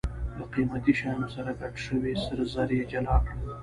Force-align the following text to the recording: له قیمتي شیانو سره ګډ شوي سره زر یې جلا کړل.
له 0.37 0.45
قیمتي 0.53 0.93
شیانو 0.99 1.27
سره 1.35 1.51
ګډ 1.61 1.73
شوي 1.85 2.13
سره 2.25 2.43
زر 2.53 2.69
یې 2.77 2.83
جلا 2.91 3.17
کړل. 3.25 3.45